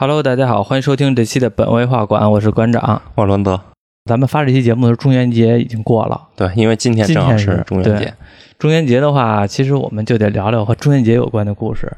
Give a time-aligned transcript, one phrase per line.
[0.00, 3.02] Hello，大家好，欢迎收听这期的本位画馆，我是馆长。
[3.16, 3.60] 我伦德，
[4.04, 6.28] 咱们发这期节目的时候，中元节已经过了。
[6.36, 8.14] 对，因为今天正好是中元节，
[8.60, 11.96] 中元节的话，其实我们就得聊聊和中元节有关的故事。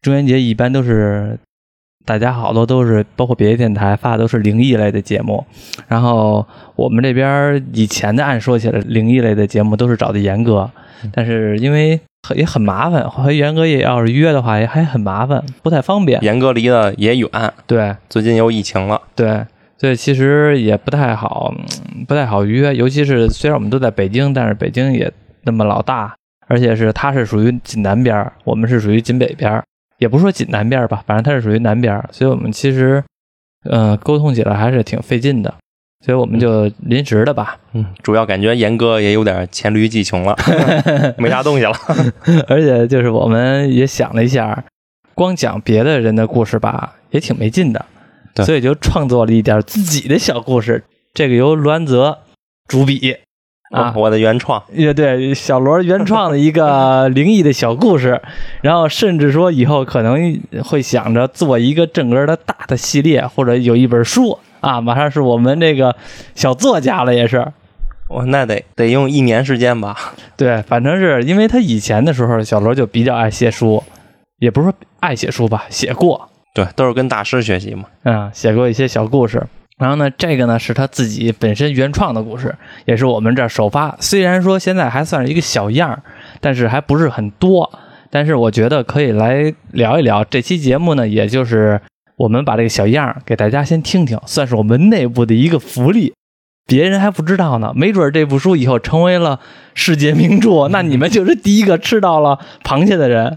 [0.00, 1.36] 中元节一般都是
[2.06, 5.44] 大家好多都是，包括别的电台发的都是灵异类的节目。
[5.88, 6.46] 然后
[6.76, 10.70] 我们这边以前的按说起来，灵异类的节目都是找的严哥，
[11.12, 16.18] 但是因为很也很麻烦，和严哥也要是约的话，也还很麻烦，不太方便。
[16.24, 17.28] 严哥离得也远，
[17.66, 19.44] 对，最近又疫情了，对，
[19.76, 22.74] 所以其实也不太好，嗯不太好约。
[22.74, 26.14] 尤其是虽然我们都在北京，但是北京也那么老大，
[26.48, 29.62] 而且是他是属于紧南边儿，我们是属于紧北边儿，
[29.98, 33.04] 也不说紧南边儿吧，反正他是属于南边儿，所以我们其实，
[33.68, 35.52] 呃，沟通起来还是挺费劲的。
[36.04, 40.36] 所以我们就临时的吧，嗯，主要感觉严哥也有点黔驴技穷了，
[41.16, 41.72] 没啥东西了。
[42.46, 44.64] 而且就是我们也想了一下，
[45.14, 47.86] 光讲别的人的故事吧，也挺没劲的，
[48.34, 48.44] 对。
[48.44, 50.84] 所以就创作了一点自己的小故事。
[51.14, 52.18] 这个由栾泽
[52.68, 53.16] 主笔。
[53.70, 58.20] 啊，我我的原创，也对小罗原创的一个灵异的小故事，
[58.60, 65.94] 然后甚至说以后可能会想着做一个整个的大的系列，或者有一本书啊，马上是我们这个
[66.34, 67.46] 小作家了，也是。
[68.08, 69.96] 我那得得用一年时间吧。
[70.36, 73.82] 对，反正是因为他以前的时候，小罗就比较爱写书，
[74.38, 77.84] 也不是说爱写书吧，写过，对，都是跟大师学习嘛。
[78.04, 79.42] 嗯，写过一些小故事。
[79.76, 83.96] 然后呢，这个呢是他自己本身原创的故事，也是我们这儿首发。
[83.98, 86.02] 虽然说现在还算是一个小样儿，
[86.40, 87.70] 但是还不是很多。
[88.10, 91.80] 但是我觉得可以来聊一聊这期节目呢，也就是
[92.16, 96.12] 我们把这个小样儿给大家先听听，算是我们内部的一个福利。
[96.66, 99.38] 别人还不知道呢，没准儿这部书以后成为了
[99.74, 103.36] 世界名著，那你们就是第一个吃到了螃蟹的人。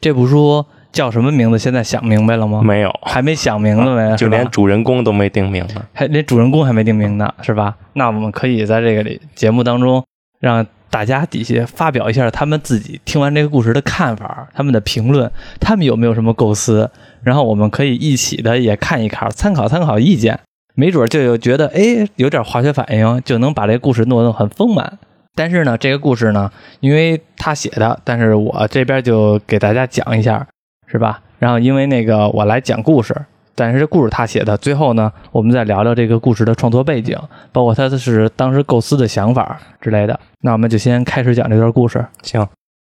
[0.00, 1.58] 这部书叫什么名字？
[1.58, 2.62] 现在想明白了吗？
[2.64, 4.10] 没有，还没想明白没？
[4.10, 5.84] 吧就连主人公都没定名呢。
[5.92, 7.76] 还连主人公还没定名呢，是吧？
[7.92, 10.04] 那我们可以在这个里节目当中，
[10.40, 15.28] 让大家底下发表一下他们自己听完这个故事的看法，他们的评论，
[15.58, 16.88] 他们有没有什么构思？
[17.24, 20.38] 然后我们可以一起的也看一看，参考参考意见，
[20.76, 25.00] 没准就有觉得哎有点化学反应，就能把这故事弄得很丰满。
[25.34, 30.46] 但是呢，这个故事呢，因为他写的，但是我这边就给大家讲一下，
[30.86, 31.20] 是吧？
[31.40, 33.12] 然后因为那个我来讲故事，
[33.54, 37.16] 但是这故事他写的，最后呢，我们再聊聊这个故事的创作背景，
[37.52, 40.18] 包括他是当时构思的想法之类的。
[40.40, 42.04] 那我们就先开始讲这段故事。
[42.22, 42.46] 行，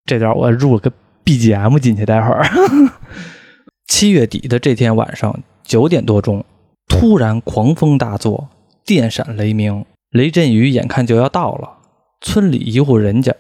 [0.05, 0.93] 这段我入了个
[1.25, 2.45] BGM 进去，待会儿。
[3.89, 6.45] 七月底的这天晚上九点多钟，
[6.89, 8.49] 突然狂风大作，
[8.85, 11.79] 电闪雷鸣，雷阵雨眼看就要到了。
[12.21, 13.35] 村里一户人家，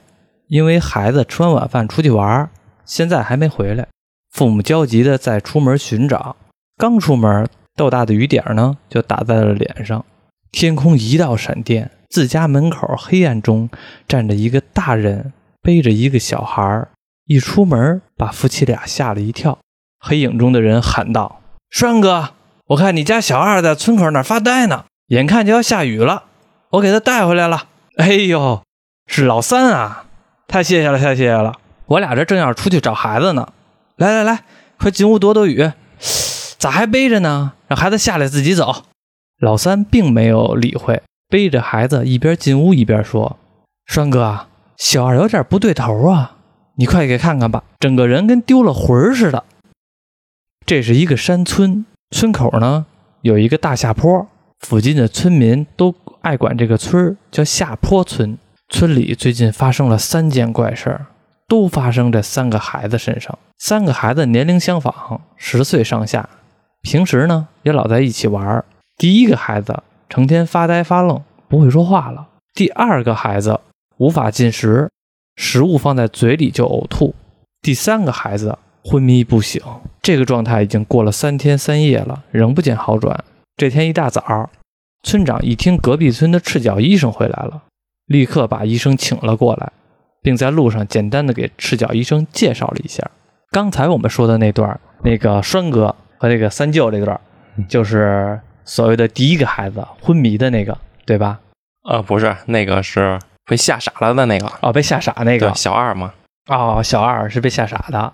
[0.48, 2.48] 因为孩子吃完晚饭出去玩，
[2.84, 3.86] 现在还没回来，
[4.32, 6.34] 父母焦急的在出门寻找。
[6.80, 7.46] 刚出门，
[7.76, 10.02] 豆大的雨点呢就打在了脸上，
[10.50, 13.68] 天空一道闪电，自家门口黑暗中
[14.08, 16.88] 站着一个大人，背着一个小孩。
[17.26, 19.58] 一出门，把夫妻俩吓了一跳。
[19.98, 22.30] 黑影中的人喊道：“栓哥，
[22.68, 26.24] 我看你家小二在村口那儿发呆呢，眼看就要下雨了，
[26.70, 27.66] 我给他带回来了。”
[27.98, 28.62] 哎呦，
[29.06, 30.06] 是老三啊！
[30.48, 31.52] 太谢谢了，太谢谢了！
[31.84, 33.52] 我俩这正要出去找孩子呢。
[33.96, 34.44] 来来来，
[34.78, 35.70] 快进屋躲躲雨。
[36.60, 37.54] 咋还背着呢？
[37.68, 38.84] 让孩子下来自己走。
[39.38, 43.38] 老三并没有理会，背着孩子一边进屋一边说
[43.88, 46.36] ：“栓哥，小二有点不对头啊，
[46.76, 49.44] 你快给看看吧，整个人跟丢了魂似的。”
[50.66, 52.84] 这是一个山村，村口呢
[53.22, 54.28] 有一个大下坡，
[54.58, 58.36] 附近的村民都爱管这个村叫下坡村。
[58.68, 61.06] 村里最近发生了三件怪事儿，
[61.48, 63.38] 都发生在三个孩子身上。
[63.58, 66.28] 三个孩子年龄相仿，十岁上下，
[66.82, 68.64] 平时呢也老在一起玩儿。
[68.96, 72.28] 第一个孩子成天发呆发愣，不会说话了。
[72.54, 73.60] 第二个孩子
[73.96, 74.90] 无法进食，
[75.36, 77.14] 食物放在嘴里就呕吐。
[77.62, 79.62] 第三个孩子昏迷不醒，
[80.02, 83.24] 这个状态已经过了三天三夜了，仍不见好转。
[83.56, 84.50] 这天一大早，
[85.02, 87.62] 村长一听隔壁村的赤脚医生回来了，
[88.06, 89.70] 立刻把医生请了过来，
[90.22, 93.10] 并在路上简单的给赤脚医生介绍了一下。
[93.50, 97.18] 刚才我们说的那段，那个栓哥和这个三舅这段，
[97.66, 100.76] 就是所谓的第一个孩子昏迷的那个，
[101.06, 101.40] 对吧？
[101.88, 106.12] 呃，不是，那个是被吓傻了的那个，哦，被吓傻那个对，，小二嘛。
[106.50, 108.12] 哦，小二是被吓傻的。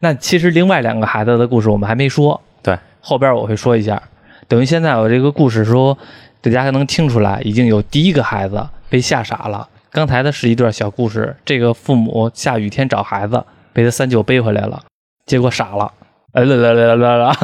[0.00, 4.02] 那其实另外两个孩子的故事我们还没说，对，后边我会说一下。
[4.48, 5.96] 等于现在我这个故事说，
[6.40, 9.68] 大家能听出来，已经有第一个孩子被吓傻了。
[9.92, 14.82] 刚才的是一段小故事，这个父母下雨天找孩子，被他三舅背回来了，
[15.26, 15.92] 结果傻了。
[16.36, 17.34] 哎啦啦啦啦啦，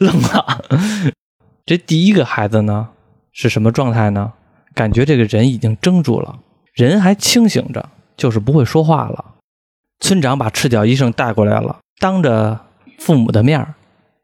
[0.00, 0.64] 愣了。
[1.64, 2.88] 这第一个孩子呢
[3.30, 4.32] 是什么状态呢？
[4.74, 6.40] 感觉这个人已经怔住了，
[6.74, 9.36] 人还清醒着，就是不会说话了。
[10.00, 12.58] 村长把赤脚医生带过来了，当着
[12.98, 13.64] 父母的面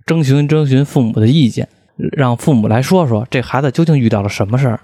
[0.05, 4.81] 征询征询父母的意见，让父母来说说这孩子究竟遇到了什么事儿。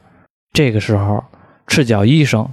[0.53, 1.25] 这个时候，
[1.67, 2.49] 赤脚医生、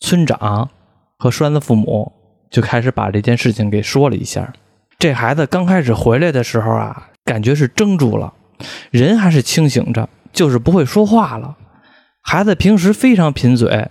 [0.00, 0.68] 村长
[1.16, 2.12] 和栓子父母
[2.50, 4.52] 就开始把这件事情给说了一下。
[4.98, 8.32] 这孩子刚开始回来的时候啊，感觉是怔住了，
[8.90, 11.56] 人还是清醒着，就是不会说话了。
[12.22, 13.88] 孩子平时非常贫嘴，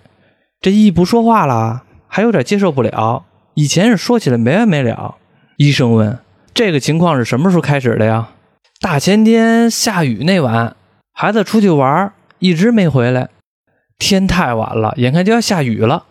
[0.59, 3.25] 这一不说话了，还有点接受不了。
[3.53, 5.15] 以前是说起来没完没了。
[5.57, 6.19] 医生问
[6.53, 8.29] ：“这个情况是什么时候开始的呀？”
[8.81, 10.75] 大前天下雨那晚，
[11.13, 13.29] 孩子出去玩，一直没回来。
[13.97, 16.03] 天太晚了，眼看就要下雨了，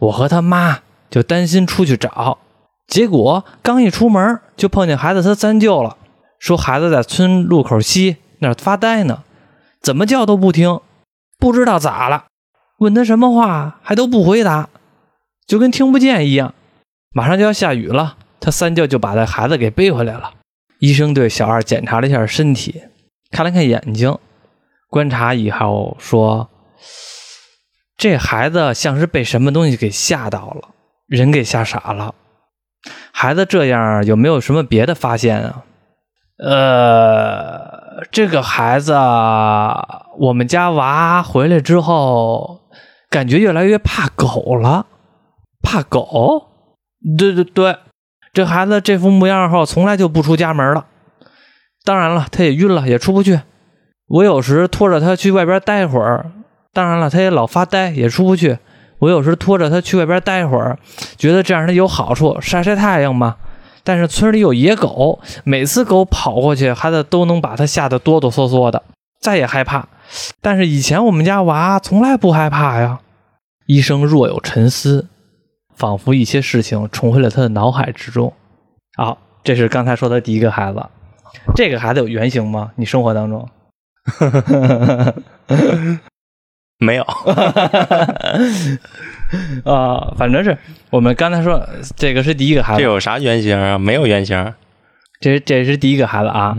[0.00, 2.38] 我和他妈就担心出去找，
[2.86, 5.96] 结果刚一出门就碰见孩子他三舅了，
[6.38, 9.24] 说孩子在村路口西那儿发呆呢，
[9.82, 10.80] 怎么叫都不听，
[11.38, 12.26] 不知道咋了，
[12.78, 14.68] 问他什么话还都不回答，
[15.46, 16.54] 就跟听不见一样。
[17.12, 20.34] 马上就要下雨了，他三舅就把这孩子给背回来了。
[20.78, 22.82] 医生对小二检查了一下身体，
[23.30, 24.16] 看了看眼睛，
[24.88, 26.48] 观察以后说。
[27.96, 30.70] 这孩子像是被什么东西给吓到了，
[31.10, 32.14] 人给吓傻了。
[33.12, 35.64] 孩子这样有没有什么别的发现啊？
[36.38, 38.94] 呃，这个孩子，
[40.18, 42.60] 我们家娃回来之后，
[43.10, 44.86] 感觉越来越怕狗了。
[45.62, 46.46] 怕狗？
[47.18, 47.76] 对对对，
[48.32, 50.86] 这孩子这副模样后，从来就不出家门了。
[51.84, 53.40] 当然了，他也晕了，也出不去。
[54.06, 56.30] 我有时拖着他去外边待会儿。
[56.72, 58.58] 当然了，他也老发呆，也出不去。
[59.00, 60.78] 我有时拖着他去外边待会儿，
[61.16, 63.36] 觉得这样他有好处，晒晒太阳嘛。
[63.82, 68.82] 但是村里有野狗，每次狗跑过去，孩子都能把他吓得哆哆嗦嗦的，
[69.20, 69.88] 再也害怕。
[70.40, 73.00] 但是以前我们家娃从来不害怕呀。
[73.66, 75.08] 医生若有沉思，
[75.74, 78.32] 仿佛一些事情重回了他的脑海之中。
[78.96, 80.86] 好，这是刚才说的第一个孩子。
[81.54, 82.72] 这个孩子有原型吗？
[82.76, 83.48] 你生活当中？
[86.80, 87.04] 没有，
[89.70, 90.56] 啊，反正是
[90.88, 91.62] 我们刚才说
[91.94, 93.78] 这个是第一个孩子，这有啥原型啊？
[93.78, 94.54] 没有原型，
[95.20, 96.56] 这这是第一个孩子啊。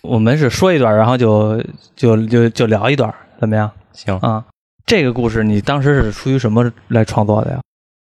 [0.00, 1.62] 我们是说一段，然后就
[1.94, 3.70] 就就就聊一段，怎么样？
[3.92, 4.42] 行啊。
[4.86, 7.60] 这个故事你当时是出于什么来创作的呀？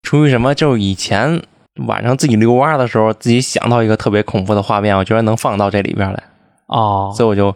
[0.01, 0.55] 出于什么？
[0.55, 1.43] 就是以前
[1.85, 6.23] 晚上自己遛弯的时候，自己想到一个特别恐怖的画面，我觉得能放到这里边来，
[6.65, 7.55] 哦，所以我就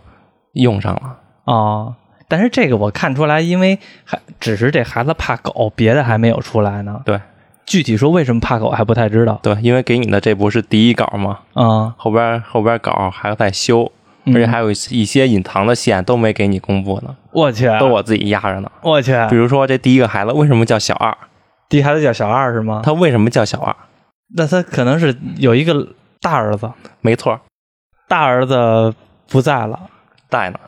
[0.54, 1.96] 用上了，哦。
[2.30, 7.02] 但是这个我看出来，因为还只是这孩子怕狗，别的还没有出来呢。
[7.04, 7.20] 对，
[7.66, 9.40] 具体说为什么怕狗还不太知道。
[9.44, 11.40] 对，因为给你的这不是第一稿嘛？
[11.56, 13.92] 啊，后边后边稿还要再修，
[14.28, 17.16] 而且还有一些隐藏的线都没给你公布呢。
[17.32, 18.72] 我去，都我自己压着呢。
[18.84, 21.18] 我去，比如说这第一个孩子为什么叫小二？
[21.68, 22.82] 第一孩子叫小二是吗？
[22.84, 23.76] 他为什么叫小二？
[24.36, 25.88] 那他可能是有一个
[26.22, 26.72] 大儿子。
[27.02, 27.40] 没错，
[28.08, 28.94] 大儿子
[29.28, 29.80] 不在了，
[30.30, 30.60] 在呢。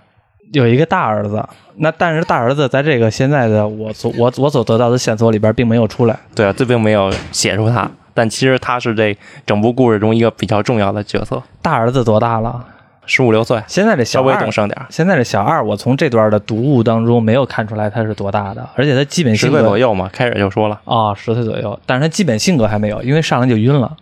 [0.51, 1.43] 有一个大儿子，
[1.77, 6.19] 那但是大儿子在这个现在的我所我我所得到的线索里边并没有出来。
[6.35, 11.41] 对啊，这并没有写出他，但其实他是这整部故事中一个比较重要的角色。
[11.61, 12.65] 大儿子多大了？
[13.05, 13.61] 十五六岁。
[13.67, 14.77] 现在这小二稍微懂事点。
[14.89, 23.97] 现在这小二，我从这段的读物当中没有看出来他是多大的，而且他基本性格十岁左右嘛，开始就说了啊，十岁左右，但是他基本性格还没有，因为上来就晕了。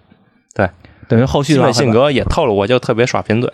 [0.53, 0.69] 对，
[1.07, 3.51] 等于后续基本性格也透露，我就特别耍贫嘴。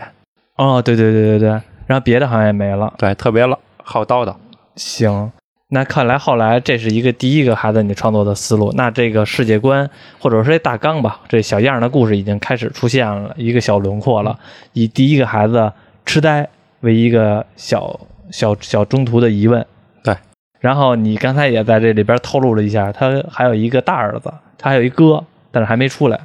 [0.56, 1.62] 哦，对对对对对。
[1.88, 4.36] 然后别的好像也没了，对，特别了，好叨叨。
[4.76, 5.32] 行，
[5.70, 9.90] 那看来后来这是一个第一个孩子你创作的思路，那这个世界观
[10.20, 14.38] 或者说这大纲吧，这小样的故事已经开始出现了一个小轮廓了，
[14.74, 15.72] 以第一个孩子
[16.06, 16.48] 痴呆
[16.82, 18.00] 为一个小
[18.32, 19.66] 小小中途的疑问。
[20.04, 20.16] 对，
[20.60, 26.20] 然后你刚才也在这里边透露了一下，他还有一个大儿子，他还有一哥，但是还没出来。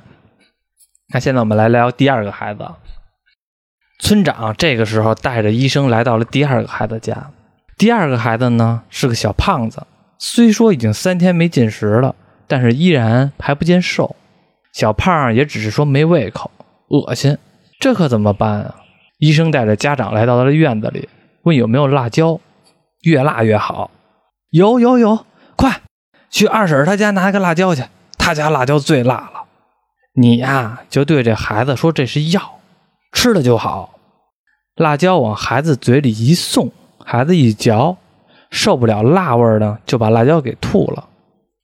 [1.12, 2.64] 那现在我们来聊第二个孩子。
[4.00, 7.30] 村长这个时候带着医生来到了第二个孩子家。
[7.78, 9.86] 第二个孩子呢是个小胖子，
[10.18, 12.14] 虽说已经三天没进食了，
[12.46, 14.16] 但是依然还不见瘦。
[14.72, 16.50] 小胖也只是说没胃口，
[16.88, 17.38] 恶心。
[17.78, 18.74] 这可怎么办啊？
[19.18, 21.08] 医生带着家长来到了院子里，
[21.42, 22.40] 问有没有辣椒，
[23.02, 23.90] 越辣越好。
[24.50, 25.24] 有有有，
[25.56, 25.80] 快
[26.30, 27.84] 去二婶她家拿个辣椒去，
[28.18, 29.44] 她家辣椒最辣了。
[30.14, 32.59] 你呀，就对这孩子说这是药。
[33.12, 33.98] 吃了就好，
[34.76, 36.70] 辣椒往孩子嘴里一送，
[37.04, 37.96] 孩子一嚼，
[38.50, 41.08] 受不了辣味儿呢，就把辣椒给吐了，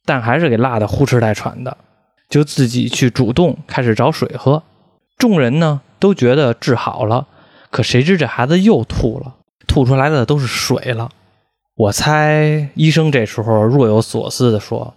[0.05, 1.76] 但还是给辣的呼哧带喘的。
[2.29, 4.62] 就自己去主动开始找水喝。
[5.17, 7.29] 众人呢都觉得治好了，
[7.71, 9.37] 可谁知这孩子又吐了，
[9.69, 11.09] 吐出来的都是水了。
[11.76, 14.95] 我猜医生这时候若有所思地说：“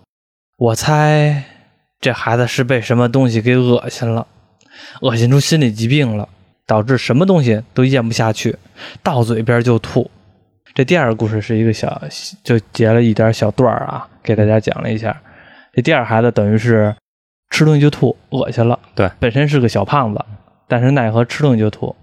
[0.58, 1.44] 我猜
[2.02, 4.26] 这孩子是被什么东西给恶心了，
[5.02, 6.28] 恶心出心理疾病了，
[6.70, 8.56] 导致什么东西都咽不下去，
[9.02, 10.10] 到嘴边就吐。”
[10.76, 12.00] 这第二个故事是一个小，
[12.44, 15.20] 就截了一点小段儿啊，给大家讲了一下。
[15.74, 16.96] 这第二孩子等于是
[17.50, 18.78] 吃东西就吐，恶心了。
[18.94, 20.24] 对，本身是个小胖子，
[20.68, 21.96] 但是奈何吃东西就吐。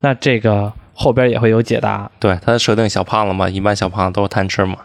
[0.00, 4.78] 那这个后边也会有解答，对，他设定小胖子嘛，一般小胖子都是贪吃嘛，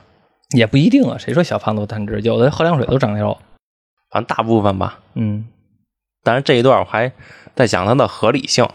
[0.57, 1.15] 也不一定啊。
[1.19, 2.19] 谁说小胖子都贪吃？
[2.21, 3.37] 有的喝凉水都长肉。
[4.09, 4.99] 反正大部分吧。
[5.13, 5.45] 嗯，
[6.23, 7.11] 但是这一段我还
[7.55, 8.67] 在讲它的合理性，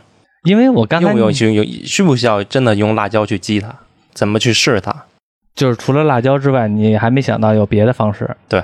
[0.47, 3.75] 因为我刚才用不用需用需不需要真的用辣椒去激它？
[4.15, 4.95] 怎么去试它？
[5.55, 8.37] 就是除了辣椒之外，你还没想到有别的方式。
[8.49, 8.63] 对，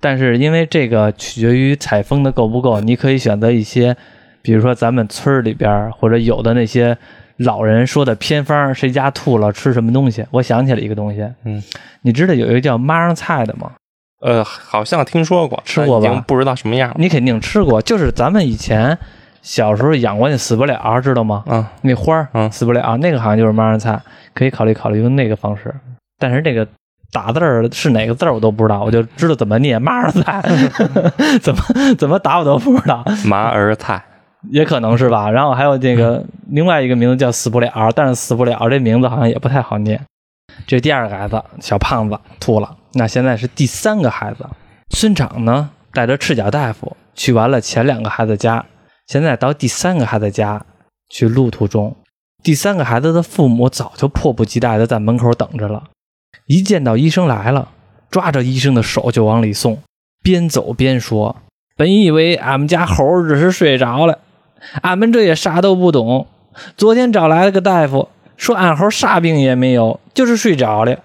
[0.00, 3.96] 但是因为这个取决于采风的够不够，你可以选择一些，
[4.42, 6.96] 比如说咱们村儿里边或者有的那些
[7.38, 10.24] 老人说的偏方，谁家吐了吃什么东西。
[10.30, 11.62] 我想起了一个东西，嗯，
[12.02, 13.72] 你知道有一个叫妈上菜的吗？
[14.20, 16.96] 呃，好像听说过，吃过吧已经不知道什么样了。
[16.98, 18.98] 你肯定吃过，就是咱们以前
[19.44, 21.44] 小时候养过那死不了，知道吗？
[21.46, 24.00] 嗯，那花儿，嗯死不了，那个好像就是妈上菜，
[24.32, 25.72] 可以考虑考虑用那个方式。
[26.18, 26.66] 但是这个
[27.12, 30.42] 打字儿是哪个字儿我都不知道，我就知道怎么念妈上菜，
[31.42, 31.62] 怎么
[31.98, 34.02] 怎么打我都不知道，麻儿菜，
[34.50, 35.30] 也可能是吧。
[35.30, 40.00] 然后还有这个另外一个名字叫死不了，但是死不了这名字好像也不太好念。
[40.66, 42.76] 这是第二个孩子，小胖子吐了。
[42.94, 44.46] 那现在是第三个孩子，
[44.88, 48.64] 村长呢带着赤脚大夫去完了前两个孩子家，
[49.06, 50.64] 现在到第三个孩子家
[51.10, 51.96] 去路途中，
[52.42, 55.84] 第三个孩子的父母早就迫不及待的在门口等着了，
[56.46, 57.68] 一见到医生来了，
[58.10, 59.78] 抓着医生的手就往里送，
[60.22, 61.36] 边走边说
[61.76, 64.20] ：“本以为俺们家猴只是睡着了，
[64.82, 66.26] 俺们这也啥都不懂。
[66.76, 71.00] 昨天找来了个大夫，说俺猴啥病也没有，就是睡着了。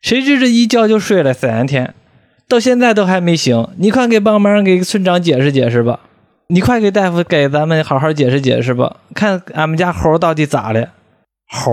[0.00, 1.94] 谁知这一觉就睡了三天，
[2.48, 3.68] 到现在都还没醒。
[3.76, 6.00] 你快给帮忙给村长解释解释吧，
[6.52, 10.90] 你快给大夫给咱们好好解释解释吧，看俺们家猴到底咋了？
[11.48, 11.72] 猴？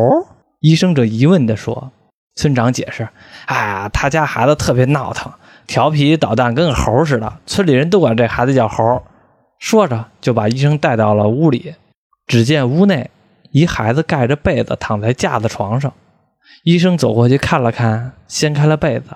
[0.61, 1.91] 医生者疑问地说。
[2.37, 3.09] 村长解释
[3.47, 5.29] ：“哎呀，他家孩子特别闹腾，
[5.67, 7.33] 调皮捣蛋，跟个猴似的。
[7.45, 9.03] 村里人都管这孩子叫猴。”
[9.59, 11.75] 说着就把医生带到了屋里。
[12.25, 13.09] 只见屋内
[13.51, 15.91] 一孩子盖着被子躺在架子床上，
[16.63, 19.07] 医生走过去看了看，掀开了被子。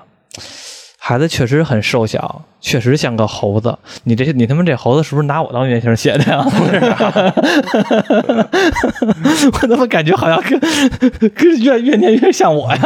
[1.05, 3.77] 孩子确实很瘦小，确实像个猴子。
[4.05, 6.41] 你这你他妈这猴子是不是拿我当原型写的呀？
[9.51, 10.57] 我怎么感觉好像跟
[11.31, 12.81] 跟越越念越像我呀？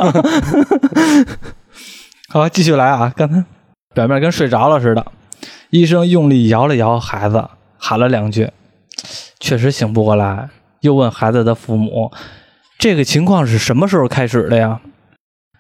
[2.29, 3.13] 好，继续来啊！
[3.15, 3.45] 刚才
[3.93, 5.05] 表面跟睡着了似的。
[5.69, 7.47] 医生用力摇了摇孩子，
[7.77, 8.50] 喊了两句，
[9.39, 10.50] 确实醒不过来。
[10.81, 12.12] 又问孩子的父母
[12.79, 14.79] ：“这个情况是什么时候开始的呀？”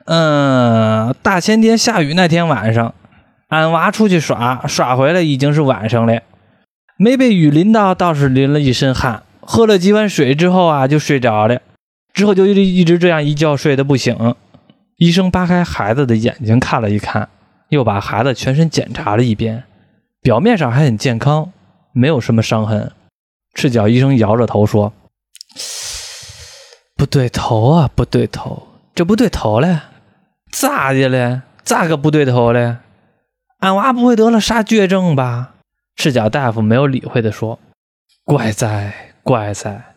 [0.07, 2.93] 嗯，大前天下雨那天晚上，
[3.49, 6.21] 俺娃出去耍，耍回来已经是晚上了，
[6.97, 9.23] 没被雨淋到，倒是淋了一身汗。
[9.41, 11.61] 喝了几碗水之后啊，就睡着了，
[12.13, 14.33] 之后就一直一直这样一觉睡得不醒。
[14.95, 17.27] 医生扒开孩子的眼睛看了一看，
[17.67, 19.65] 又把孩子全身检查了一遍，
[20.21, 21.51] 表面上还很健康，
[21.91, 22.93] 没有什么伤痕。
[23.53, 24.93] 赤脚医生摇着头说
[26.95, 29.77] ：“不对头啊，不对头，这不对头嘞。”
[30.59, 31.43] 咋的了？
[31.63, 32.79] 咋个不对头了？
[33.59, 35.51] 俺娃不会得了啥绝症吧？
[35.95, 37.59] 赤脚大夫没有理会的说
[38.25, 39.93] ：“怪哉，怪哉，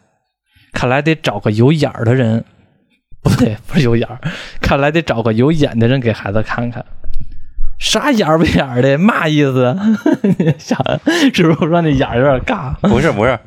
[0.73, 2.45] 看来得找个有眼儿的人。
[3.23, 4.21] 不对， 不是有眼儿，
[4.61, 6.85] 看来得找个有眼的人给孩子看看。
[7.79, 8.99] 啥眼儿不眼儿的？
[8.99, 9.75] 嘛意思？
[10.39, 10.79] 你 想
[11.33, 12.75] 是不是说那眼儿有点尬？
[12.87, 13.39] 不是不是，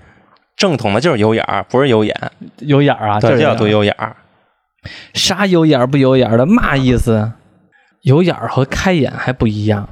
[0.55, 2.15] 正统的就是有眼儿，不是有眼，
[2.57, 3.19] 有眼儿啊？
[3.19, 4.15] 就叫多有眼儿。
[5.13, 6.45] 啥有眼儿不有眼儿的？
[6.45, 7.31] 嘛意思？
[8.01, 9.87] 有眼儿和开眼还不一样，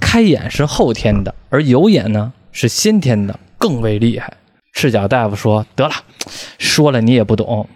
[0.00, 4.32] 开眼是后天的，而有眼呢是先天的，更为厉害。
[4.72, 5.94] 赤脚大夫说：“得了，
[6.58, 7.68] 说了你也不懂。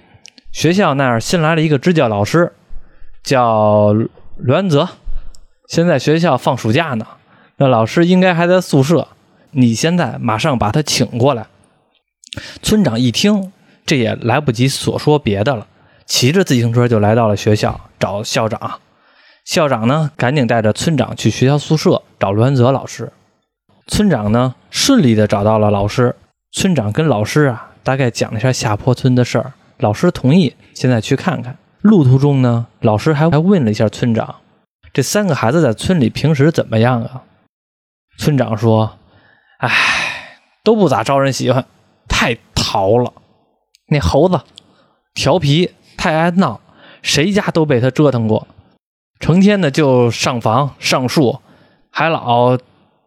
[0.51, 2.55] 学校那儿新来了一个支教老师，
[3.23, 3.95] 叫
[4.39, 4.89] 栾泽，
[5.69, 7.07] 现在学校放暑假呢，
[7.59, 9.09] 那老师应该还在宿舍。
[9.51, 11.47] 你现在马上把他请过来。”
[12.63, 13.53] 村长一听，
[13.85, 15.67] 这也来不及所说别的了。
[16.07, 18.81] 骑着自行车就来到了学校找校长，
[19.45, 23.13] 校长呢赶紧带着村长去学校宿舍找栾泽老师。
[23.87, 26.17] 村长呢顺利的找到了老师，
[26.53, 31.57] 村长跟老师啊大概讲了一下下坡村的事儿，老师同意现在去看看。
[31.83, 34.37] 路途中呢，老师还还问了一下村长，
[34.93, 37.23] 这三个孩子在村里平时怎么样啊？
[38.19, 38.99] 村长说
[39.59, 39.71] ：“哎，
[40.65, 41.65] 都不咋招人喜欢，
[42.09, 43.13] 太淘了。
[43.89, 44.41] 那猴子
[45.15, 45.71] 调皮，
[46.07, 46.61] 太爱闹，
[47.03, 48.47] 谁家都被他折腾过。
[49.19, 51.41] 成天的就上房上树，
[51.91, 52.57] 还老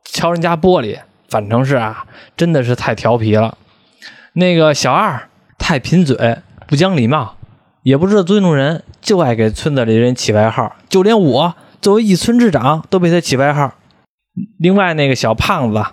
[0.03, 0.99] 敲人家玻璃。
[1.29, 3.57] 反正是啊，真的是太调皮了。
[4.33, 7.37] 那个小二太贫嘴，不讲礼貌，
[7.83, 10.75] 也不知道尊重人，就爱给村子里人起外号。
[10.89, 13.75] 就连我作为一村之长，都被他起外号。
[14.57, 15.85] 另外那个小胖子，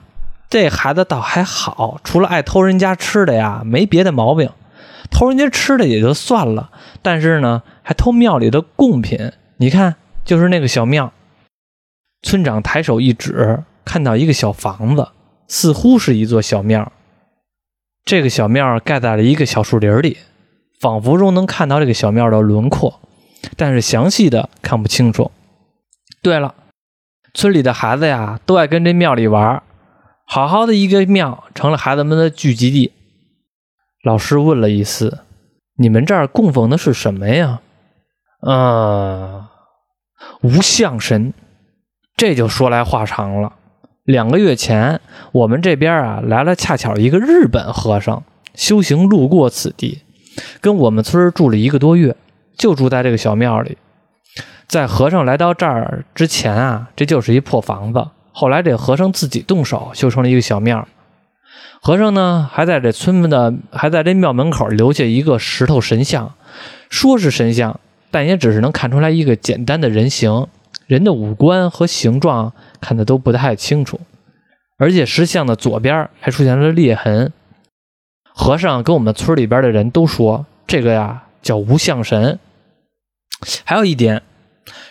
[0.50, 4.50] 这孩子倒还好，除了爱偷人家吃的呀，没别的毛病。
[5.10, 6.70] 偷人家吃的也就算了，
[7.02, 9.32] 但是呢，还偷庙里的贡品。
[9.58, 11.12] 你看，就是那个小庙。
[12.22, 15.08] 村长抬手一指，看到一个小房子。
[15.48, 16.90] 似乎是一座小庙，
[18.04, 20.16] 这个小庙盖在了一个小树林里，
[20.80, 22.98] 仿佛中能看到这个小庙的轮廓，
[23.56, 25.30] 但是详细的看不清楚。
[26.20, 26.52] 对了，
[27.32, 29.62] 村里的孩子呀，都爱跟这庙里玩，
[30.24, 32.92] 好好的一个庙成了孩子们的聚集地。
[34.06, 35.18] 老师问了一次
[35.78, 37.60] ：“你们这儿供奉的是什么呀
[38.38, 39.50] ？”“啊，
[40.42, 41.34] 无相神。”
[42.16, 43.54] 这就说来话长了。
[44.04, 45.00] 两个月前，
[45.32, 48.22] 我们这边啊来了恰巧一个日本和尚
[48.54, 50.02] 修行路过此地，
[50.60, 52.14] 跟我们村住了一个多月，
[52.56, 53.76] 就住在这个小庙里。
[54.68, 58.06] 在和尚来到这儿之前啊，这就是一破房子。
[58.30, 60.86] 后来这和尚自己动手修成了一个小庙。
[61.86, 66.34] 和尚呢还在这村子的还在这庙门口留下一个石头神像，
[66.90, 67.78] 说是神像，
[68.10, 70.48] 但也只是能看出来一个简单的人形。
[70.88, 74.00] 人的五官和形状看的都不太清楚，
[74.78, 77.32] 而且石像的左边还出现了裂痕。
[78.34, 82.40] 和尚跟我们村里边的人都说，这个呀叫无相神。
[83.62, 84.22] 还有一点，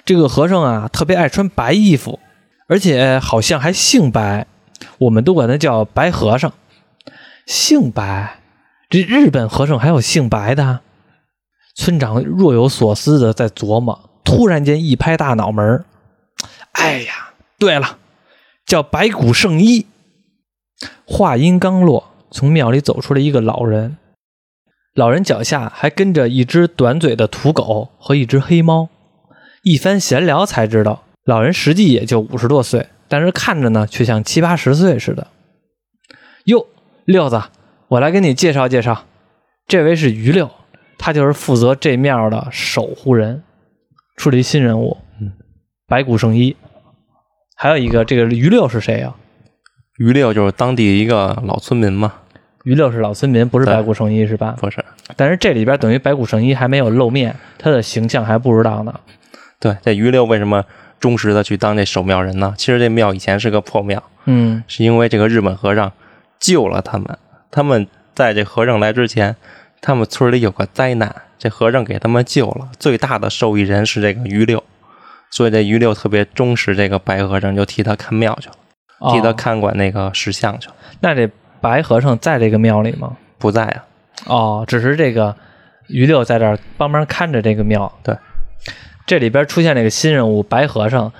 [0.06, 2.22] 这个和尚啊特别爱穿白衣服，
[2.70, 4.48] 而且好像还姓白，
[5.00, 6.54] 我们都管他叫白和尚。
[7.46, 8.40] 姓白，
[8.90, 10.82] 这日本和尚还有姓白的？
[11.76, 14.10] 村长若有所思的在琢磨。
[14.24, 15.86] 突然间一拍大脑门
[16.72, 18.00] 哎呀，对了，
[18.66, 19.86] 叫白骨圣衣。
[21.06, 23.98] 话音刚落，从庙里走出来一个老人，
[24.96, 28.90] 老人脚下还跟着一只短嘴的土狗和一只黑猫。
[29.62, 35.28] 一番闲聊才知道，老人实际也就五十多岁，但是看着呢却像七八十岁似的。
[36.46, 36.66] 哟，
[37.06, 37.40] 六子，
[37.88, 39.06] 我来给你介绍介绍，
[39.68, 40.50] 这位是于六，
[40.98, 43.44] 他就是负责这庙的守护人。
[44.18, 45.34] 出了一新人物，嗯，
[45.88, 46.56] 白骨圣衣，
[47.56, 49.14] 还有一个这个于六是谁呀？
[49.98, 52.14] 于六就是当地一个老村民嘛。
[52.64, 54.56] 于六是老村民，不是白骨圣衣是吧？
[54.60, 54.84] 不是。
[55.16, 59.00] 但是这里边等于白骨圣衣还没有露面，他的形象还不知道呢。
[59.60, 60.64] 对，这于六为什么
[61.00, 62.56] 忠实的去当这守庙人呢？
[62.58, 65.92] 其实这庙以前是个破庙，嗯，是因为这个日本和尚
[66.46, 67.18] 救了他们。
[67.50, 69.36] 他们在这和尚来之前，
[69.82, 71.24] 他们村里有个灾难。
[71.40, 74.64] 这和尚给他们救了，最大的受益人是这个于六，
[75.32, 80.76] 所以这于六特别忠实这个白和尚，就替他看庙去了，替他看管那个石像去了。
[81.02, 81.30] 那这
[81.62, 83.18] 白和尚在这个庙里吗？
[83.38, 83.86] 不在啊。
[84.28, 85.36] 哦，只是这个
[85.88, 87.92] 于六在这儿帮忙看着这个庙。
[88.02, 88.16] 对，
[89.06, 91.12] 这里边出现了一个新人物白和尚，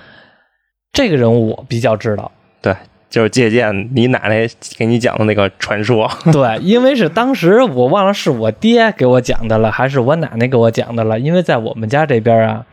[0.92, 2.32] 这个人物我比较知道。
[2.62, 2.74] 对。
[3.08, 11.18] 就是借鉴你奶奶给你讲的那个传说， 对，因为是当时我忘了是我爹给我讲的了，还是我奶奶给我讲的了。
[11.18, 12.64] 因为在我们家这边啊，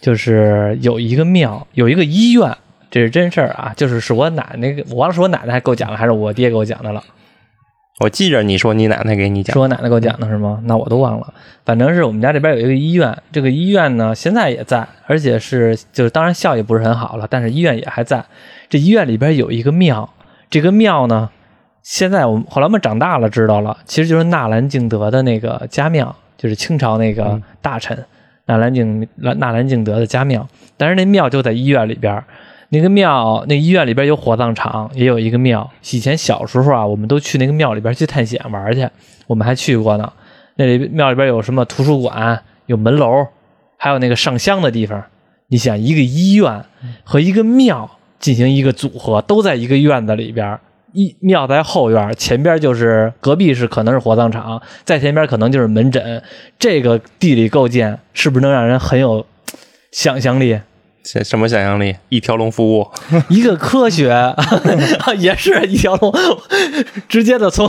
[0.00, 2.54] 就是有一个庙，有一个医院，
[2.90, 3.72] 这是真事儿啊。
[3.76, 7.02] 就是是我奶奶，我忘了是我奶奶给我讲的，还是我爹给我讲的了。
[8.00, 10.60] 我记着你说你奶奶给你讲，是我奶奶给我讲的是吗？
[10.64, 11.34] 那我都忘了。
[11.64, 18.24] 反正是我们家这边有一个医院，这个医院呢现在也在，而且是就是当然效益不是很好了，但是医院也还在。
[18.68, 20.08] 这医院里边有一个庙，
[20.50, 21.30] 这个庙呢，
[21.82, 28.04] 现在我们后来我们长大了知道了，其实就是纳兰敬德的那个家庙，就是清朝那个大臣
[28.46, 30.48] 纳兰敬纳纳兰敬德的家庙。
[30.76, 32.24] 但是那庙就在医院里边，
[32.72, 35.70] 那个庙那医院里边有火葬场，也有一个庙。
[35.92, 38.88] 以前小时候啊，我们都去那个庙里边去探险玩去，
[39.26, 40.12] 我们还去过呢。
[40.56, 43.26] 那里庙里边有什么图书馆，有门楼，
[43.76, 45.04] 还有那个上香的地方。
[45.48, 46.64] 你想，一个医院
[47.04, 47.88] 和一个庙。
[48.22, 50.56] 进行一个组合，都在一个院子里边，
[50.92, 56.22] 一庙在后院，前边就是隔壁是可能是火葬场，在前边可能就是门诊，
[56.56, 59.26] 这个地理构建是不是能让人很有
[59.90, 60.56] 想象力？
[61.04, 61.96] 什么想象力？
[62.08, 62.88] 一条龙服务，
[63.28, 64.34] 一个科学，
[65.18, 66.12] 也是一条龙，
[67.08, 67.68] 直接的从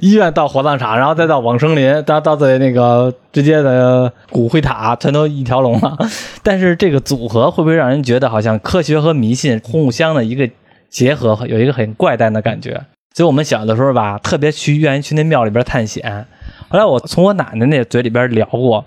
[0.00, 5.96] 医院到火葬场，然后再到往生林，到到最那个直接的骨灰塔，全都一条龙了。
[6.42, 10.48] 但是这个组合会不会让人觉得好像科学和迷信互相的一个
[10.90, 12.80] 结合，有一个很怪诞的感觉。
[13.14, 16.26] 所以我们小的时候吧，特别去愿意去那庙里边探险。
[16.68, 18.84] 后来我从我奶奶那嘴里边聊过，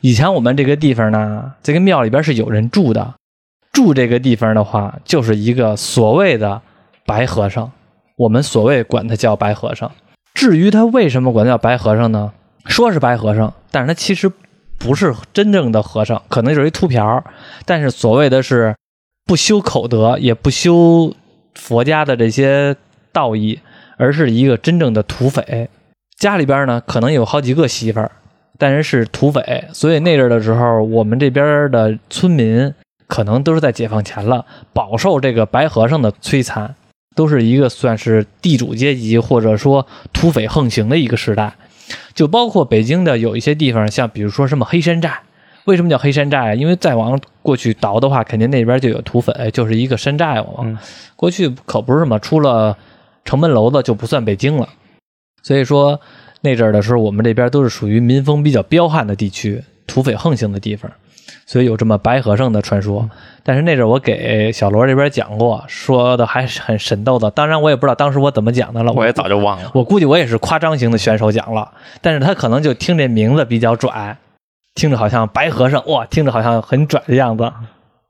[0.00, 3.14] 以前我们这个地方呢，这个庙里边是有人住的，
[3.76, 6.62] 住这个地方的话，就是一个所谓的
[7.04, 7.70] 白和尚，
[8.16, 9.92] 我们所谓管他叫白和尚。
[10.32, 12.32] 至于他为什么管他叫白和尚呢？
[12.64, 14.32] 说是白和尚，但是他其实
[14.78, 17.22] 不是真正的和尚，可能就是一秃瓢儿。
[17.66, 18.74] 但是所谓的是
[19.26, 21.14] 不修口德，也不修
[21.54, 22.74] 佛家的这些
[23.12, 23.60] 道义，
[23.98, 25.68] 而是一个真正的土匪。
[26.18, 28.10] 家里边呢，可能有好几个媳妇儿，
[28.56, 32.72] 但是是土匪，所以那阵的时候，我们这边的村民
[33.06, 36.74] 可能都是在解放前了，饱受这个白和尚的摧残，
[37.14, 41.54] 都是一个算是地主阶级或者说土匪横行的一个时代。
[42.14, 45.20] 就包括北京的有一些地方，像比如说什么黑山寨，
[45.66, 46.54] 为什么叫黑山寨啊？
[46.54, 50.48] 因为再往过去倒的话，肯定那边就有土匪，就是一个山寨嘛。
[50.62, 50.76] 嗯
[51.14, 52.76] 过去可不是嘛，出了
[53.24, 54.68] 城门楼子就不算北京了。
[55.42, 56.00] 所以说
[56.40, 60.90] 那阵儿的时候，我们这边都是属于民风比较彪悍的地区，土匪横行的地方，
[61.46, 63.08] 所以有这么白和尚的传说。
[63.42, 67.30] 但是那阵儿我给小罗这边讲过，说的还是很神叨的。
[67.30, 69.70] 当然我也不知道当时我怎么讲的了，我也早就忘了。
[69.72, 74.18] 我估计我也是夸张型的选手讲了，但是他可能就听这名字比较拽，
[74.74, 77.52] 听着好像白和尚哇，听着好像很拽的样子，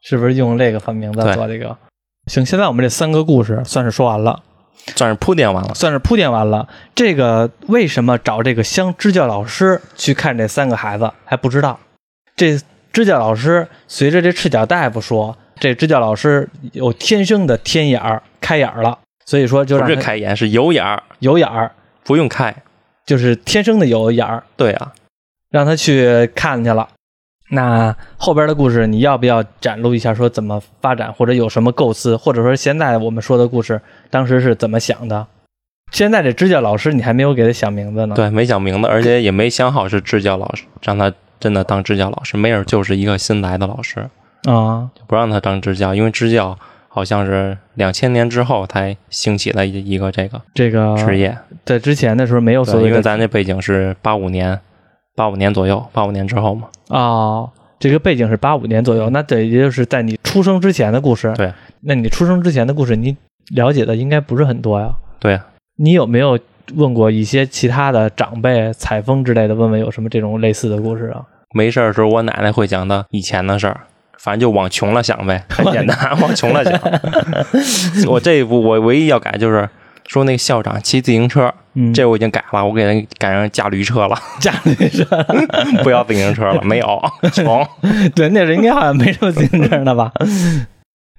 [0.03, 1.77] 是不是用这个番名字做这个？
[2.29, 4.41] 行，现在我们这三个故事算是说完了，
[4.97, 5.75] 算是铺垫完了。
[5.75, 6.67] 算是铺垫完了。
[6.95, 11.79] 这个为什么找这个乡支教老师去看这三个孩子还不知道？
[12.35, 12.59] 这
[12.97, 21.71] 支教老师随着这赤脚大夫说，这支教老师有天生的天眼儿，开眼儿了，所以说就不是开眼，是有眼儿，有眼儿，
[22.05, 22.57] 不用开。
[23.05, 24.43] 就是天生的有眼儿。
[24.57, 24.95] 对啊，
[25.51, 26.89] 让他去看去了。
[27.51, 33.79] 那后边的故事你要不要展露一下，说怎么发展，或者有什么构思，或者说现在我们说的故事
[34.09, 35.27] 当时是怎么想的？
[35.93, 38.15] 现在这支教老师你还没有给他想名字呢。
[38.17, 44.01] 对，没想名字，而且也没想好是支教老师，让他真的当支教老师，没准就是一个新来的老师，
[44.45, 51.37] 啊，就不让他当支教，因为支教好像是两千年之后才兴起的一一个这个这个职业。
[51.65, 54.59] 在之前的时候没有所对，谓的因为咱这背景是八五年，
[55.15, 56.69] 八五年左右，八五年之后嘛。
[56.89, 61.33] 啊，这个背景是八五年左右，那等于就是在你出生之前的故事。
[61.37, 63.17] 对，那你出生之前的故事，你
[63.55, 64.95] 了解的应该不是很多呀。
[65.19, 65.47] 对啊，
[65.77, 66.39] 你有没有
[66.75, 71.23] 问过一些其他的长辈、采风之类的，问问有什么这种类似的故事啊？
[71.55, 73.81] 没事儿的时候，我奶奶会讲的以前的事儿，
[74.19, 76.79] 反正就往穷了想呗，很简单，往穷了想。
[78.11, 79.69] 我这一步我唯一要改就是
[80.07, 85.05] 说那个校长骑自行车，嗯，这我已经改了，我给他改成驾驴车了，驾驴车，
[85.83, 86.87] 不要自行车了，没有
[87.33, 87.67] 穷。
[88.15, 90.13] 对，那人应该好像没什么自行车的吧？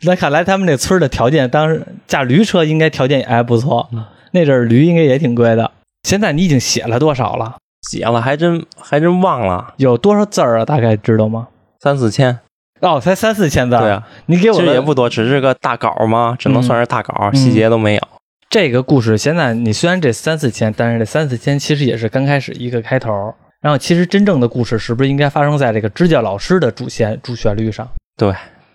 [0.04, 3.90] 那看来他们那村的条件，当时驾驴车应该条件也还不错。
[4.38, 5.72] 那阵儿驴应该也挺贵的。
[6.04, 7.56] 现在你已经写了多少了？
[7.90, 10.66] 写了还真还真忘了，有多少字儿啊？
[10.66, 11.48] 大概知道吗？
[11.80, 12.40] 三四千。
[12.82, 13.78] 哦，才三四千字。
[13.78, 18.02] 对，啊，你给我的其实也不多，只是个大稿嘛，只能算是大稿，细节都没有。
[18.50, 23.34] 这个故事，现在你虽然这三四千，但是这三四千其实也是刚开始一个开头。
[23.62, 27.88] 然后，其实真正的故事是不是应该发生在这个支教老师的主线主旋律上？
[28.16, 28.32] 对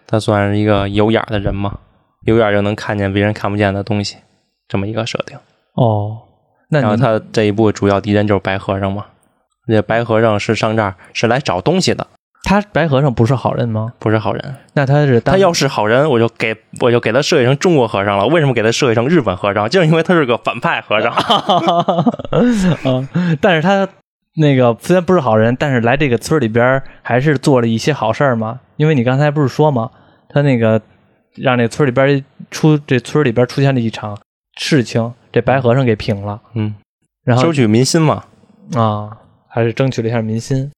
[0.07, 1.79] 他算是一个有眼儿的人嘛，
[2.27, 4.17] 有眼儿就能看见别人看不见的东西，
[4.69, 5.39] 这么一个设定。
[5.75, 6.19] 哦，
[6.71, 9.07] 那然后他这一部主要敌人就是白和尚嘛，
[9.67, 12.07] 那白和尚是上这儿是来找东西的，
[12.45, 13.93] 他白和尚不是好人吗？
[13.99, 14.57] 不是好人。
[14.75, 18.27] 那他是他要是好人，我就给我就给他设计成中国和尚了。
[18.27, 19.69] 为什么给他设计成日本和尚？
[19.69, 21.13] 就是因为他是个反派和尚。
[22.85, 23.89] 嗯，但是他
[24.37, 28.61] 那个虽然不是好人，但是来这个村里边还是做了一些好事儿嘛。
[28.77, 29.91] 因为你刚才不是说嘛，
[30.29, 30.81] 他那个
[31.37, 34.19] 让这村里边出这村里边出现了一场
[34.59, 36.75] 事情，这白和尚给平了，嗯，
[37.25, 38.25] 然后收取民心嘛。
[38.75, 39.17] 啊，
[39.49, 40.71] 还是争取了一下民心。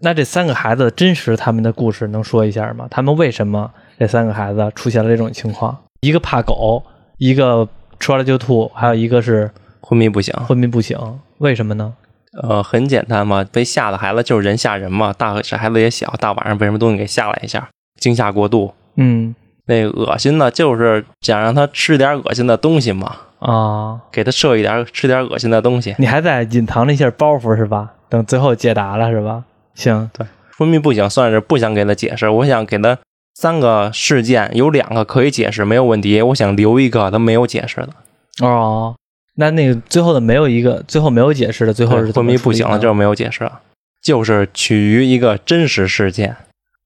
[0.00, 2.86] 那这三个孩子真实他们的故事能说一下吗？
[2.90, 5.76] 他们为什么这三个孩子出现了这种情况？
[6.00, 6.82] 一个怕狗，
[7.18, 10.98] 一个吃完了就吐，还有一个是昏迷不醒，昏迷不醒，
[11.38, 11.94] 为什么呢？
[12.42, 15.12] 呃，很简单嘛，被吓的孩子就是人吓人嘛。
[15.12, 18.74] 大这孩子也小，大晚上被什么东西给吓了一下，惊吓过度。
[18.96, 25.94] 嗯那恶心的，就是想让他吃点恶心的东西嘛，啊，给他设一点吃点恶心的东西。
[25.98, 27.92] 你还在隐藏了一下包袱是吧？
[28.08, 29.44] 等最后解答了是吧？
[29.74, 32.96] 行，对昏迷不醒算是不想给他解释，我想给他
[33.34, 38.46] 三个事件，有两个可以解释没有问题，我想留一个他没有解释的。
[38.46, 38.94] 哦，
[39.34, 43.60] 那那个最后的没有一个，最后没有解释的，最后是昏迷不醒了，就是没有解释了，
[44.02, 46.36] 就是取于一个真实事件，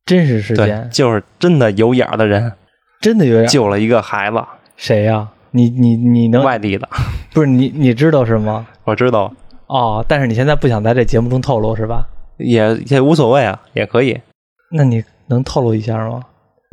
[0.04, 2.52] 真实事，件，就是真的有眼儿的人
[3.00, 4.42] 真的有眼救了一个孩子，
[4.76, 6.88] 谁呀、你你你能外地的，
[7.32, 8.66] 不是你你知道是吗？
[8.84, 9.32] 我知道，
[9.66, 12.06] 哦，但是你现在不想在这节目中透露是吧？
[12.38, 14.20] 也也无所谓啊，也可以。
[14.72, 16.22] 那你能透露一下吗？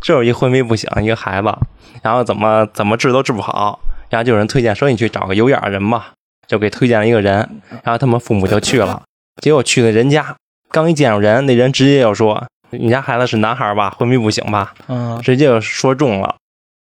[0.05, 1.51] 就是一昏迷不醒一个孩子，
[2.03, 6.13] 然后怎么怎么治都治不好，然后就有人推荐说你去找个有眼的人吧，
[6.47, 7.37] 就给推荐了一个人，
[7.83, 9.01] 然后他们父母就去了，
[9.41, 10.35] 结果去了人家，
[10.69, 16.35] 刚一见着人，那人直接就说你家孩子是男孩吧，昏迷不醒吧，嗯直接就说中了。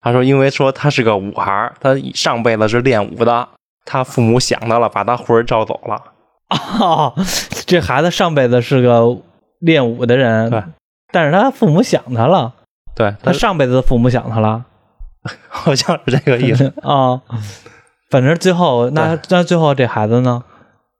[0.06, 3.48] 他说因为说他是个武孩儿，他上辈子是练武的，
[3.84, 6.00] 他父母想他了，把他魂儿招走了。
[6.78, 7.12] 哦，
[7.66, 9.18] 这孩子上辈子是个
[9.58, 10.62] 练武的人，对，
[11.10, 12.52] 但是他父母想他了，
[12.94, 14.64] 对他他上辈子的父母想他了
[15.48, 17.20] 好像是这个意思， 啊。
[18.08, 20.44] 反正最后那那最后这孩子呢？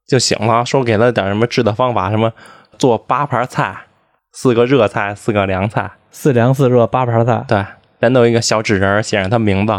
[0.09, 2.33] 就醒了，说给他点什么治的方法，什么
[2.77, 3.85] 做八盘菜，
[4.33, 5.93] 四个热菜，四个凉菜。
[6.11, 7.65] 四凉四热八盘菜，对，
[7.99, 9.73] 人都有一个小纸人儿写上他名字，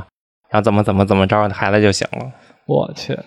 [0.50, 2.32] 然后怎么怎么怎么着，孩子就醒了。
[2.66, 3.18] 我去，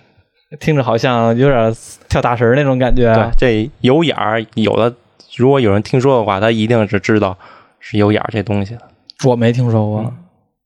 [0.59, 1.75] 听着好像有点
[2.09, 3.13] 跳大神儿那种感觉。
[3.15, 4.95] 对，这有眼儿，有的
[5.37, 7.37] 如果有人听说的话，他一定是知道
[7.79, 8.83] 是有眼儿这东西的。
[9.25, 10.17] 我没听说过，嗯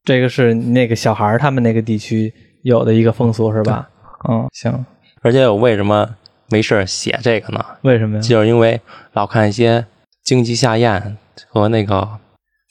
[0.04, 2.30] 这个是那个小孩儿他们那个地区
[2.62, 3.88] 有的一个风俗是吧？
[4.28, 4.84] 嗯，行，
[5.22, 6.06] 而且我为什么
[6.50, 7.64] 没事儿写这个呢？
[7.80, 8.20] 为什么呀？
[8.20, 8.78] 就是因为
[9.14, 9.86] 老看一些
[10.22, 11.16] 荆棘下咽
[11.48, 12.06] 和那个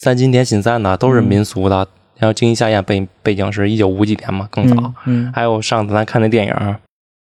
[0.04, 1.88] 三金天信三的都是民俗的，
[2.18, 4.94] 然后荆棘下宴背背景是一九五几年嘛，更早。
[5.06, 6.54] 嗯还有上次咱看那电影《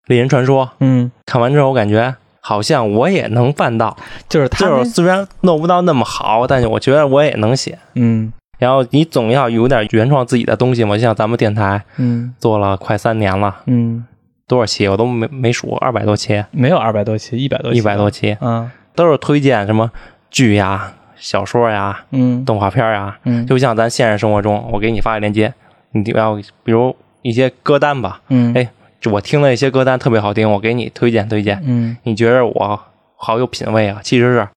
[0.05, 3.97] 猎人传说》，嗯，看完之后我感觉好像我也能办到，
[4.29, 7.79] 就是他就是虽然弄不到那么好，但是我觉得我也能写。
[7.95, 8.31] 嗯。
[8.59, 12.33] 然后你总要有点原创自己的东西嘛，就像咱们电台嗯。
[12.39, 14.05] 做了快三年了，嗯，
[14.47, 18.69] 多少期我都没没数，二百多期，没有二百多期，一百多期，一百多期，嗯。
[18.95, 19.91] 都是推荐什么
[20.31, 23.17] 剧呀、小说呀、嗯动画片呀。
[23.23, 25.53] 嗯，就像咱现实生活中，我给你发个链接，
[25.91, 28.67] 你要比如一些歌单吧，嗯哎
[28.99, 32.79] 就我听了一些歌单特别好听，我给你推荐推荐，嗯，你觉得我
[33.15, 33.99] 好有品位啊？
[34.03, 34.47] 其实是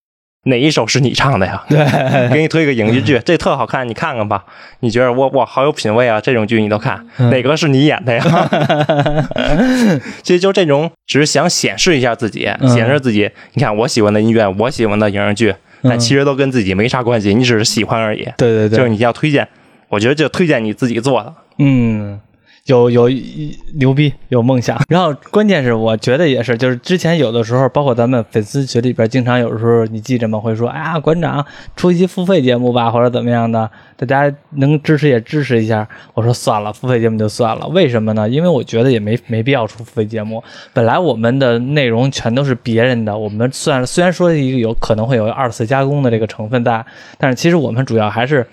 [0.45, 1.63] 哪一首是你唱的呀？
[1.69, 4.47] 对，给你推个影视剧，这特好看，你看看吧。
[4.81, 6.19] 你觉得我我好有品位啊？
[6.19, 8.25] 这种剧你都看，嗯哪个是你演的呀？
[10.23, 13.31] 其实就这种，只是想显示一下自己，嗯显示自己。
[13.53, 18.23] 你看我喜欢的音乐，我喜欢的影视剧，但其实都跟自己没啥关系，你只是喜欢而已。
[18.37, 19.47] 对对对，就是你要推荐，
[19.89, 21.35] 我觉得就推荐你自己做的。
[21.59, 22.21] 嗯，
[22.71, 23.09] 有有
[23.75, 24.81] 牛逼，有梦想。
[24.89, 30.39] 然后关键是，我觉得也是，就是之前有的时候，包括咱们粉丝群里边，经常有时候你记着吗？
[30.39, 35.87] 会说，哎呀，馆长出一期付费节目吧，或者怎么样的，大家能支持也支持一下。
[36.15, 37.67] 我说算了，付费节目就算了。
[37.69, 38.29] 为什么呢？
[38.29, 40.43] 因为我觉得也没没必要出付费节目。
[40.73, 46.85] 本来我们的内容全都是别人的，我们虽然虽然说一个有可能会有二次加工的这个成分在，
[47.19, 48.47] 但是其实我们主要还是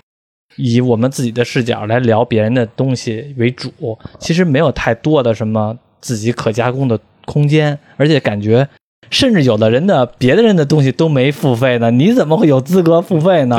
[0.58, 8.67] 以我们自己的视角来聊别人的东西为主，其实没有太多的什么自己可加工的空间，而且感觉。
[9.10, 13.56] 甚至有的人的别的人的东西都没付费呢，你怎么会有资格付费呢？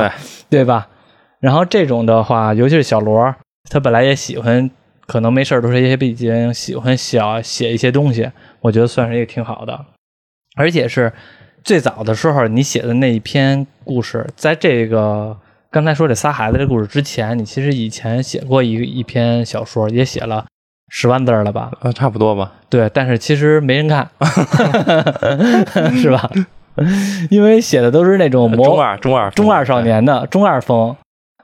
[0.50, 0.88] 对对吧？
[1.40, 3.34] 然后这种的话，尤其是小罗，
[3.70, 4.70] 他本来也喜欢，
[5.06, 8.30] 可能没事儿都是一些背景，喜欢小写一些东西，
[8.60, 9.86] 我觉得算是一个挺好的，
[10.54, 11.10] 而且是
[11.64, 15.34] 最早的时候你写的那一篇故事，在这个
[15.70, 20.46] 刚才说这仨孩子这故事之前，你其实以前写过一一篇小说，也写了
[20.88, 21.70] 十万字了吧？
[21.80, 22.52] 呃，差不多吧。
[22.70, 24.08] 对，但是其实没人看，
[26.00, 26.30] 是吧？
[27.28, 30.96] 因为写的都是那种魔中二，中二，中二少年的中二风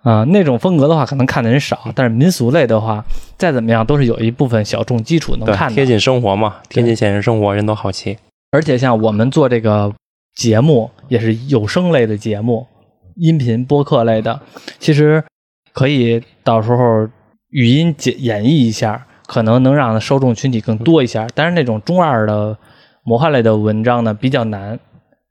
[0.02, 1.78] 啊、那种风格的话，可能看的人少。
[1.94, 3.04] 但是民俗类的话，
[3.36, 5.74] 再怎么样都是有一部分小众基础能，看的。
[5.74, 8.16] 贴近生活嘛，贴近现实生活，人都好奇。
[8.52, 9.92] 而且像我们做这个
[10.34, 12.66] 节目，也是有声类的节目，
[13.16, 14.40] 音频播客类的，
[14.78, 15.24] 其实
[15.72, 17.08] 可以到时候
[17.50, 21.26] 语音解演绎一下，可能能让受众群体更多一下。
[21.34, 22.56] 但是那种中二的
[23.04, 24.78] 魔幻类的文章呢，比较难，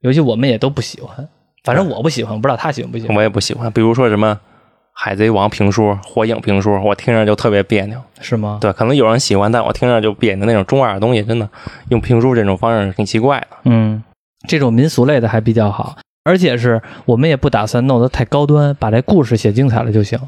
[0.02, 1.28] 尤其我们也都不喜欢。
[1.64, 3.16] 反正我不喜欢，不知道他喜欢不喜欢。
[3.16, 4.36] 我也不喜欢，比如说什么
[4.94, 7.98] 《海贼王》评书、火影评书，我听着就特别别扭。
[8.20, 8.58] 是吗？
[8.60, 10.46] 对，可能有人喜欢，但我听着就别扭。
[10.46, 11.50] 那种中二的东西，真的
[11.90, 13.48] 用评书这种方式挺奇怪的。
[13.64, 14.04] 嗯，
[14.48, 20.20] 这种民俗类的还比较好，而且是我们也不打算弄得太高端，把这故事写精彩了就行。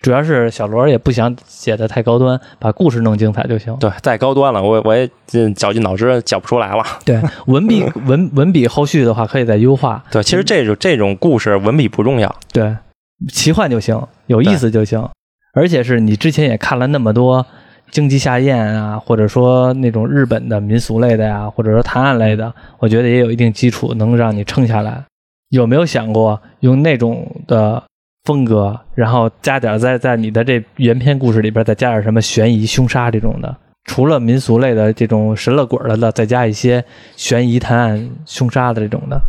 [0.00, 3.74] 主要是小罗也不想写的太高端，把故事弄精彩就行。
[3.78, 6.84] 对，再高端了，我我也这绞尽脑汁绞不出来了。
[7.06, 10.04] 对，文笔 文文笔后续的话可以再优化。
[10.10, 12.34] 对，其实这种这种故事文笔不重要。
[12.52, 12.76] 对，
[13.32, 15.08] 奇幻就行，有意思就行。
[15.54, 17.46] 而且是你之前也看了那么多
[17.90, 25.02] 经济下咽啊，或者说那种日本的民俗类的呀，或者说探案类的，我觉得也有一定基础，能让你撑下来。
[25.54, 27.82] 有没有想过用那种的
[28.24, 33.56] 风格，然后加点在在你的这原片故事里边再加点什么悬疑、凶杀这种的。
[33.84, 36.84] 除了民俗类的这种神了鬼了的，再加一些
[37.16, 39.20] 悬疑、探案、凶杀的这种的。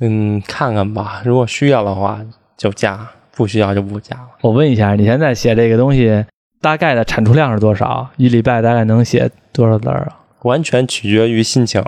[0.00, 2.20] 嗯，看看吧，如果需要的话
[2.56, 4.28] 就加，不需要就不加了。
[4.42, 6.24] 我问一下，你现在写这个东西
[6.60, 8.10] 大概的产出量是多少？
[8.16, 10.19] 一礼拜大概能写多少字儿啊？
[10.42, 11.82] 完全取决于心情。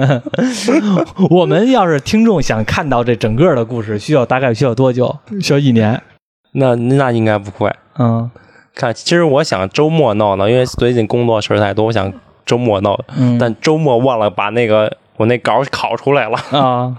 [1.30, 5.18] 我们要是听众想看到这整个的故事，需要大概需要多久？
[5.40, 6.02] 需要一年？
[6.52, 7.70] 那那应该不会。
[7.98, 8.30] 嗯
[8.74, 12.12] 看，其实我想周末闹闹，因为最近工作事儿太多，我想
[12.44, 16.38] 周末闹，嗯，但周末忘了把那个我那稿考出来了。
[16.50, 16.94] 啊，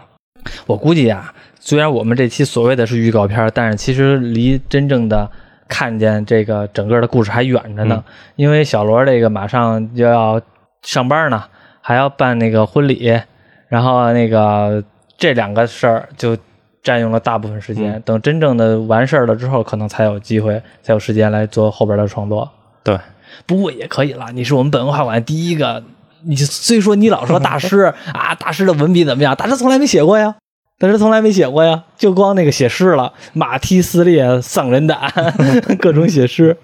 [0.66, 5.30] 我估计啊，虽然我们这期所谓的是预告片，但是其实离真正的
[5.68, 8.04] 看见这个整个的故事还远着呢。
[8.36, 10.42] 因为小罗这个马上就要
[10.82, 11.44] 上班呢，
[11.82, 13.20] 还要办那个婚礼，
[13.68, 14.84] 然后那个
[15.18, 16.38] 这两个事儿就
[16.84, 18.02] 占用了大部分时间。
[18.06, 22.50] 等真正的完事儿了之后，可能才有机会，才有时间来做后边的创作。
[22.84, 22.98] 对，
[23.46, 25.84] 不过也可以了，你是我们本文化馆第一个。
[26.24, 29.36] 你虽说你老说大师 啊，大师的文笔怎么样？
[29.36, 30.36] 大师从来没写过呀，
[30.80, 35.00] 大师从来没写过呀，就光那个写诗了，马蹄撕裂丧人胆，
[35.80, 36.58] 各种写诗。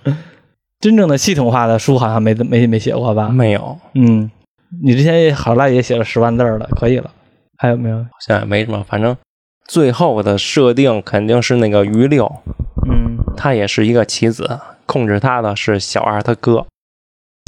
[0.83, 3.29] 真正的系统化的书好像没没没写过吧？
[3.29, 4.29] 没有，嗯，
[4.83, 7.09] 你之前也好赖也写了十万字了，可以了。
[7.57, 7.99] 还有没有？
[7.99, 9.15] 好像也没什么，反正
[9.65, 12.29] 最后的设定肯定是那个于六，
[12.91, 16.65] 嗯，他也是一个棋子，控制他的是小二他哥。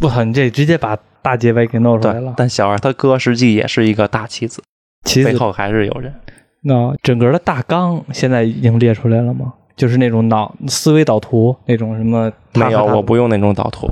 [0.01, 2.35] 我操，你这直接把大结尾给弄出来了，。
[2.37, 4.63] 但小二他哥实际也是一个大棋子，
[5.03, 6.13] 棋子背后还是有人。
[6.61, 9.55] 那整个的大纲现在已经列出来了吗？
[9.75, 12.31] 就是那种脑思维导图那种什么？
[12.53, 13.87] 没有，我不，用那种导图。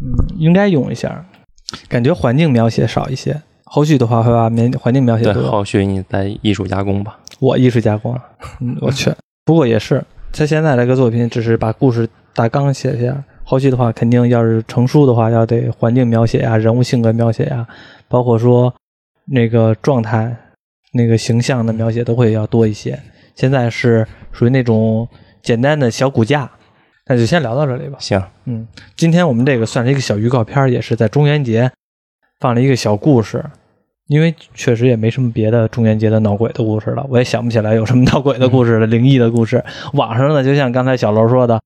[0.00, 1.24] 嗯，应该用一下。
[1.88, 5.50] 感觉环境描写少一些，后续的话会把面环境描写对，多。
[5.50, 7.18] 后续你再艺术加工吧。
[7.40, 8.16] 我艺术加工，
[8.60, 9.12] 嗯，我去。
[9.44, 17.66] 不过也是，他现在这个作品只是把故事大纲写下，后续的话肯定要是成书的话，要得环境描写呀、人物性格描写呀，
[18.08, 18.72] 包括说
[19.26, 20.36] 那个状态、
[20.92, 22.96] 那个形象的描写都会要多一些。
[23.34, 25.08] 现在是属于那种
[25.44, 26.50] 简单的小骨架，
[27.06, 27.98] 那就先聊到这里吧。
[28.00, 31.70] 行，嗯，今天我们这个算是一个小预告片儿，也是在中元节
[32.40, 33.44] 放了一个小故事，
[34.08, 39.62] 因为确实也没什么别的中元节的闹鬼的故事了，我也想不起来有什么闹鬼的故事了，灵异的故事。
[39.92, 41.60] 网上呢，就像刚才小楼说的，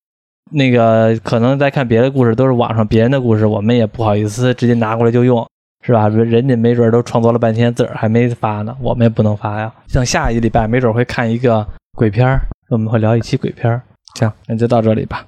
[0.50, 5.46] 那个可能在看别的故事都是网上别人的故事，我们也不好意思直接拿过来就用。
[5.80, 6.08] 是吧？
[6.08, 9.72] 人人家没准都创作了半天，自个儿还没发呢，我们也不能发呀。
[9.86, 13.82] 像下一礼拜，没准会看一个鬼片儿，我们会聊一期鬼片儿。
[14.14, 15.24] 行，那就到这里吧。